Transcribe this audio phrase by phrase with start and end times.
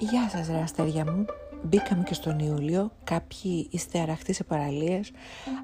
[0.00, 1.24] Γεια σας ρε αστέρια μου.
[1.62, 5.10] Μπήκαμε και στον Ιούλιο, κάποιοι είστε αραχτοί σε παραλίες,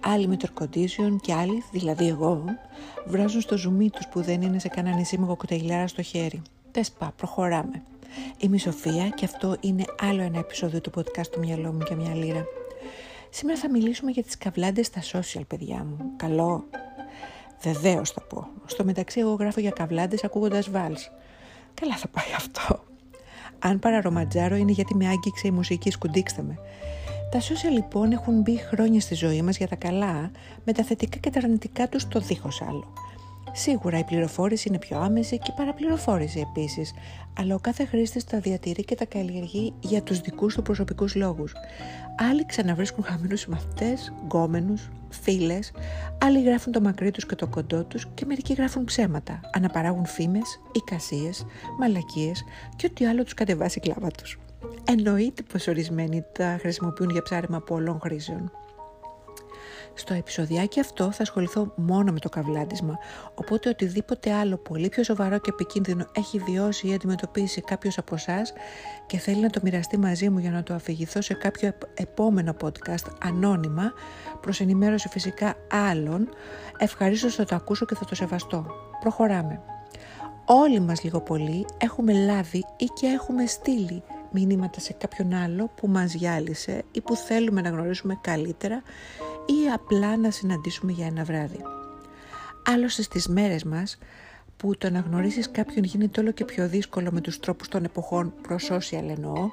[0.00, 2.44] άλλοι με τερκοντήσιον και άλλοι, δηλαδή εγώ,
[3.06, 6.42] βράζουν στο ζουμί τους που δεν είναι σε κανένα νησί με κοκτέιλιάρα στο χέρι.
[6.70, 7.82] Τεσπά, προχωράμε.
[8.38, 11.94] Είμαι η Σοφία και αυτό είναι άλλο ένα επεισόδιο του podcast του μυαλό μου και
[11.94, 12.44] μια λίρα.
[13.30, 15.96] Σήμερα θα μιλήσουμε για τις καβλάντες στα social, παιδιά μου.
[16.16, 16.64] Καλό.
[17.60, 18.48] Βεβαίως θα πω.
[18.66, 21.10] Στο μεταξύ εγώ γράφω για καβλάντες ακούγοντας βάλς.
[21.74, 22.86] Καλά θα πάει αυτό.
[23.58, 26.58] Αν παραρομαντζάρω είναι γιατί με άγγιξε η μουσική, σκουντίξτε με.
[27.30, 30.30] Τα social λοιπόν έχουν μπει χρόνια στη ζωή μας για τα καλά,
[30.64, 32.92] με τα θετικά και τα αρνητικά τους το δίχως άλλο.
[33.60, 36.92] Σίγουρα η πληροφόρηση είναι πιο άμεση και η παραπληροφόρηση επίσης,
[37.38, 41.52] αλλά ο κάθε χρήστης τα διατηρεί και τα καλλιεργεί για τους δικούς του προσωπικούς λόγους.
[42.30, 45.72] Άλλοι ξαναβρίσκουν χαμένους μαθητές, γκόμενους, φίλες,
[46.18, 50.60] άλλοι γράφουν το μακρύ τους και το κοντό τους και μερικοί γράφουν ψέματα, αναπαράγουν φήμες,
[50.72, 51.46] εικασίες,
[51.78, 52.44] μαλακίες
[52.76, 54.38] και ό,τι άλλο τους κατεβάσει η κλάβα τους.
[54.84, 58.52] Εννοείται πως ορισμένοι τα χρησιμοποιούν για ψάρεμα πολλών χρήσεων.
[59.94, 62.98] Στο επεισοδιάκι αυτό θα ασχοληθώ μόνο με το καβλάντισμα,
[63.34, 68.52] οπότε οτιδήποτε άλλο πολύ πιο σοβαρό και επικίνδυνο έχει βιώσει ή αντιμετωπίσει κάποιος από εσάς
[69.06, 73.12] και θέλει να το μοιραστεί μαζί μου για να το αφηγηθώ σε κάποιο επόμενο podcast
[73.22, 73.92] ανώνυμα,
[74.40, 75.54] προς ενημέρωση φυσικά
[75.90, 76.28] άλλων,
[76.78, 78.66] ευχαρίστως θα το ακούσω και θα το σεβαστώ.
[79.00, 79.60] Προχωράμε.
[80.44, 85.88] Όλοι μας λίγο πολύ έχουμε λάβει ή και έχουμε στείλει μηνύματα σε κάποιον άλλο που
[85.88, 88.82] μας γυάλισε ή που θέλουμε να γνωρίσουμε καλύτερα
[89.48, 91.60] ή απλά να συναντήσουμε για ένα βράδυ.
[92.66, 93.98] Άλλωστε στις μέρες μας
[94.56, 98.34] που το να γνωρίσεις κάποιον γίνεται όλο και πιο δύσκολο με τους τρόπους των εποχών
[98.42, 99.50] προς social εννοώ,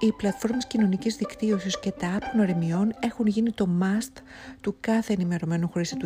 [0.00, 4.22] οι πλατφόρμες κοινωνικής δικτύωσης και τα app γνωριμιών έχουν γίνει το must
[4.60, 5.96] του κάθε ενημερωμένου χρήστη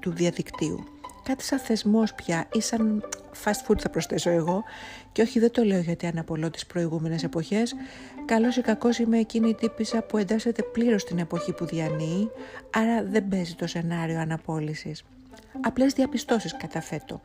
[0.00, 3.08] του διαδικτύου κάτι σαν θεσμός πια ή σαν
[3.44, 4.64] fast food θα προσθέσω εγώ.
[5.12, 7.74] Και όχι δεν το λέω γιατί αναπολώ τις προηγούμενες εποχές.
[8.24, 12.30] Καλώς ή κακώς είμαι εκείνη η τύπησα που εντάσσεται πλήρως στην εποχή που διανύει
[12.70, 15.04] άρα δεν παίζει το σενάριο αναπόλυσης.
[15.60, 17.20] Απλές διαπιστώσεις καταθέτω.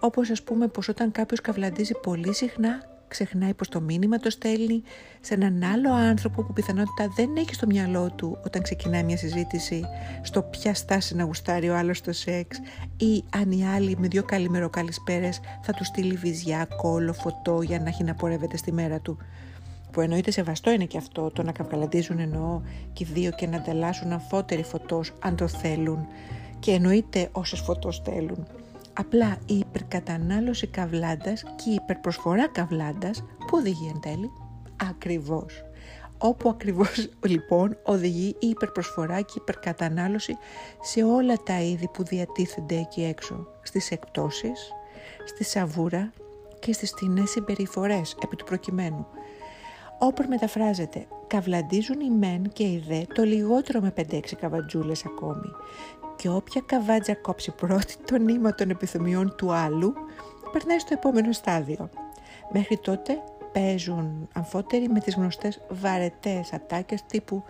[0.00, 4.82] Όπως ας πούμε πως όταν κάποιος καυλαντίζει πολύ συχνά ξεχνάει πως το μήνυμα το στέλνει
[5.20, 9.84] σε έναν άλλο άνθρωπο που πιθανότητα δεν έχει στο μυαλό του όταν ξεκινάει μια συζήτηση
[10.22, 12.60] στο ποια στάση να γουστάρει ο άλλος στο σεξ
[12.96, 17.78] ή αν οι άλλοι με δύο καλημέρο καλησπέρες θα του στείλει βυζιά, κόλλο, φωτό για
[17.78, 19.18] να έχει να πορεύεται στη μέρα του.
[19.90, 22.60] Που εννοείται σεβαστό είναι και αυτό το να καυγαλαντίζουν εννοώ
[22.92, 26.06] και οι δύο και να ανταλλάσσουν αμφότεροι φωτός αν το θέλουν
[26.58, 28.46] και εννοείται όσες φωτός θέλουν.
[28.94, 34.30] Απλά η υπερκατανάλωση καβλάντας και η υπερπροσφορά καβλάντας που οδηγεί εν τέλει
[34.90, 35.64] ακριβώς.
[36.18, 40.36] Όπου ακριβώς λοιπόν οδηγεί η υπερπροσφορά και η υπερκατανάλωση
[40.80, 43.46] σε όλα τα είδη που διατίθενται εκεί έξω.
[43.62, 44.72] Στις εκπτώσεις,
[45.24, 46.12] στη σαβούρα
[46.58, 49.06] και στις στενές συμπεριφορές επί του προκειμένου.
[49.98, 55.50] Όπερ μεταφράζεται, καβλαντίζουν οι μεν και οι δε το λιγότερο με 5-6 καβατζούλες ακόμη
[56.22, 59.92] και όποια καβάτζα κόψει πρώτη το νήμα των επιθυμιών του άλλου,
[60.52, 61.90] περνάει στο επόμενο στάδιο.
[62.52, 63.22] Μέχρι τότε
[63.52, 67.44] παίζουν αμφότεροι με τις γνωστές βαρετές ατάκες τύπου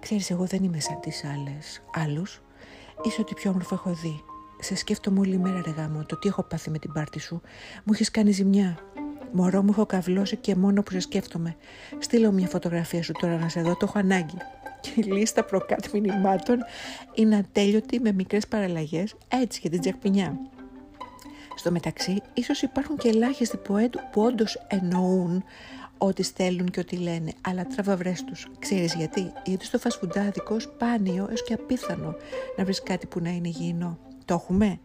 [0.00, 1.82] «Ξέρεις, εγώ δεν είμαι σαν τις άλλες».
[1.94, 2.42] Άλλους
[3.02, 4.24] «Είσαι ότι πιο όμορφο έχω δει.
[4.60, 7.40] Σε σκέφτομαι όλη μέρα ρε γάμο, το τι έχω πάθει με την πάρτη σου.
[7.84, 8.78] Μου έχει κάνει ζημιά.
[9.36, 11.56] Μωρό μου έχω καυλώσει και μόνο που σε σκέφτομαι.
[11.98, 14.36] Στείλω μια φωτογραφία σου τώρα να σε δω, το έχω ανάγκη
[14.80, 16.58] και η λίστα προκάτ μηνυμάτων
[17.14, 20.38] είναι ατέλειωτη με μικρές παραλλαγές έτσι για την τζακπινιά.
[21.54, 23.74] Στο μεταξύ, ίσως υπάρχουν και ελάχιστοι που,
[24.12, 25.44] που όντως εννοούν
[25.98, 28.46] ό,τι στέλνουν και ό,τι λένε, αλλά τραβαβρές τους.
[28.58, 32.14] Ξέρεις γιατί; Γιατί στο φασφουντάδικο σπάνιο έως και απίθανο
[32.56, 33.98] να βρεις κάτι που να είναι υγιεινό.
[34.24, 34.78] Το έχουμε;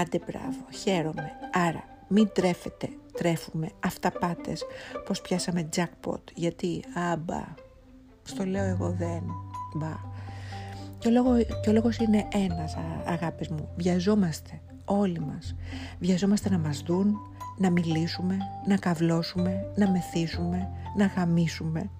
[0.00, 1.30] Άντε μπράβο, χαίρομαι.
[1.52, 4.64] Άρα, μην τρέφετε, τρέφουμε αυταπάτες
[5.06, 7.44] πως πιάσαμε jackpot, γιατί άμπα,
[8.22, 9.22] στο λέω εγώ δεν.
[9.74, 9.94] Μπα.
[10.98, 13.68] Και ο, λόγο, και ο λόγος είναι ένας αγάπης μου.
[13.76, 15.54] Βιαζόμαστε όλοι μας.
[15.98, 17.16] Βιαζόμαστε να μας δουν,
[17.58, 18.36] να μιλήσουμε,
[18.66, 21.90] να καυλώσουμε, να μεθύσουμε, να γαμίσουμε,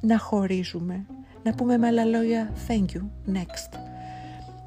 [0.00, 1.06] να χωρίσουμε,
[1.42, 3.78] να πούμε με άλλα λόγια thank you, next.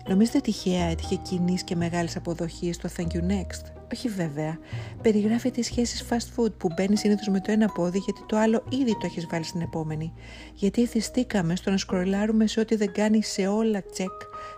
[0.08, 4.58] Νομίζετε τυχαία έτυχε κοινή και μεγάλη αποδοχή στο thank you next; Όχι βέβαια.
[5.02, 8.64] Περιγράφει τις σχέσεις fast food που μπαίνει συνήθως με το ένα πόδι γιατί το άλλο
[8.70, 10.14] ήδη το έχεις βάλει στην επόμενη.
[10.54, 14.10] Γιατί εθιστήκαμε στο να σκρολάρουμε σε ό,τι δεν κάνει σε όλα τσεκ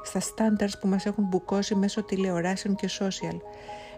[0.03, 3.37] στα standards που μας έχουν μπουκώσει μέσω τηλεοράσεων και social.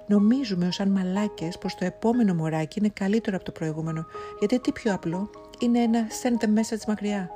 [0.07, 4.05] Νομίζουμε ως αν μαλάκες πως το επόμενο μωράκι είναι καλύτερο από το προηγούμενο,
[4.39, 7.29] γιατί τι πιο απλό είναι ένα send the message μακριά.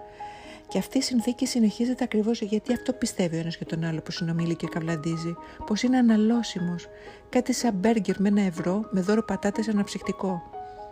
[0.67, 4.11] Και αυτή η συνθήκη συνεχίζεται ακριβώς γιατί αυτό πιστεύει ο ένας για τον άλλο που
[4.11, 5.35] συνομιλεί και καβλαντίζει.
[5.65, 6.87] Πως είναι αναλώσιμος.
[7.29, 10.41] Κάτι σαν μπέργκερ με ένα ευρώ με δώρο πατάτες αναψυκτικό.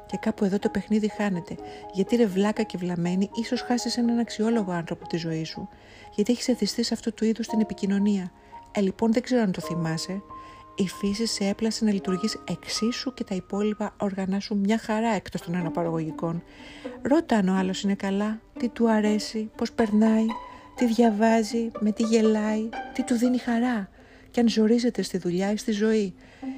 [0.05, 1.55] Και κάπου εδώ το παιχνίδι χάνεται.
[1.93, 5.69] Γιατί ρε βλάκα και βλαμμένη, ίσως χάσεις έναν αξιόλογο άνθρωπο τη ζωή σου.
[6.15, 8.31] Γιατί έχεις εθιστεί σε αυτού του είδους την επικοινωνία.
[8.71, 10.21] Ε, λοιπόν, δεν ξέρω αν το θυμάσαι.
[10.77, 15.41] Η φύση σε έπλασε να λειτουργεί εξίσου και τα υπόλοιπα όργανα σου μια χαρά εκτός
[15.41, 16.43] των αναπαραγωγικών.
[17.01, 20.25] Ρώτα αν ο άλλος είναι καλά, τι του αρέσει, πώς περνάει,
[20.75, 23.89] τι διαβάζει, με τι γελάει, τι του δίνει χαρά.
[24.31, 26.13] Και αν ζορίζεται στη δουλειά ή στη ζωή,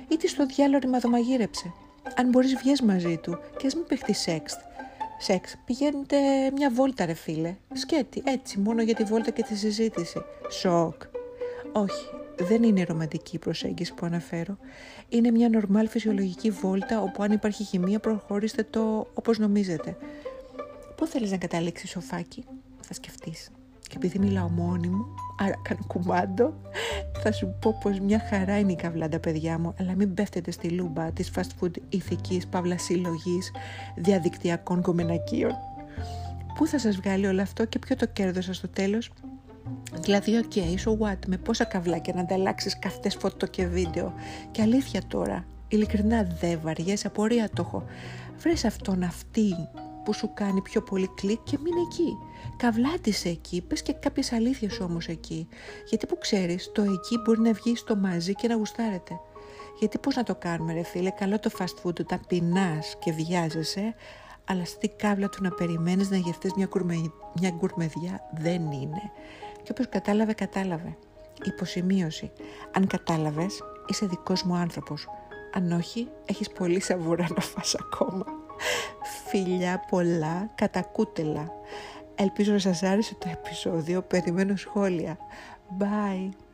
[0.07, 1.73] ή τι στο διάλογο ρημαδομαγείρεψε.
[2.15, 4.57] Αν μπορείς βγες μαζί του και ας μην παιχτεί σεξ.
[5.19, 6.17] Σεξ, πηγαίνετε
[6.53, 7.55] μια βόλτα ρε φίλε.
[7.73, 10.21] Σκέτη, έτσι, μόνο για τη βόλτα και τη συζήτηση.
[10.49, 11.01] Σοκ.
[11.71, 12.05] Όχι,
[12.39, 14.57] δεν είναι ρομαντική η προσέγγιση που αναφέρω.
[15.09, 19.97] Είναι μια νορμάλ φυσιολογική βόλτα όπου αν υπάρχει χημεία προχωρήστε το όπως νομίζετε.
[20.95, 22.43] Πού θέλεις να καταλήξεις σοφάκι,
[22.81, 23.51] θα σκεφτείς.
[23.81, 25.05] Και επειδή μιλάω μόνη μου,
[25.39, 26.53] άρα κάνω κουμάντο,
[27.23, 30.69] θα σου πω πως μια χαρά είναι η καβλάντα παιδιά μου, αλλά μην πέφτετε στη
[30.69, 33.51] λούμπα της fast food ηθικής, παύλα συλλογής
[33.95, 35.51] διαδικτυακών γκομενακίων.
[36.55, 39.11] Πού θα σας βγάλει όλο αυτό και ποιο το κέρδος σας στο τέλος;
[39.93, 44.13] Δηλαδή, ok, okay, so what, με πόσα καβλάκια να ανταλλάξεις καυτές φωτό και βίντεο.
[44.51, 47.83] Και αλήθεια τώρα, ειλικρινά δεν βαριέσαι, απορία το έχω.
[48.37, 49.53] Βρες αυτόν αυτή
[50.03, 52.17] που σου κάνει πιο πολύ κλικ και μην εκεί.
[52.57, 55.47] Καβλάτισε εκεί, πες και κάποιες αλήθειες όμως εκεί.
[55.89, 59.19] Γιατί που ξέρεις, το εκεί μπορεί να βγει στο μαζί και να γουστάρετε.
[59.79, 63.95] Γιατί πώς να το κάνουμε ρε φίλε, καλό το fast food όταν πεινάς και βιάζεσαι,
[64.45, 66.95] αλλά στη κάβλα του να περιμένεις να γευτείς μια, κουρμε...
[67.39, 69.11] μια γκουρμεδιά δεν είναι.
[69.67, 70.97] Και όποιος κατάλαβε, κατάλαβε.
[71.43, 72.31] Υποσημείωση.
[72.71, 75.07] Αν κατάλαβες, είσαι δικός μου άνθρωπος.
[75.53, 78.25] Αν όχι, έχεις πολύ σαβούρα να φας ακόμα.
[79.27, 81.51] Φιλιά πολλά, κατακούτελα.
[82.15, 84.01] Ελπίζω να σας άρεσε το επεισόδιο.
[84.01, 85.17] Περιμένω σχόλια.
[85.79, 86.46] Bye.